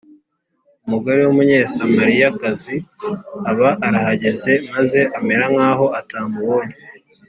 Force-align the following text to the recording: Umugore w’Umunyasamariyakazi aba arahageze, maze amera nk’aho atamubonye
Umugore 0.85 1.19
w’Umunyasamariyakazi 1.23 2.75
aba 3.51 3.69
arahageze, 3.87 4.51
maze 4.71 4.99
amera 5.17 5.45
nk’aho 5.53 5.85
atamubonye 5.99 6.75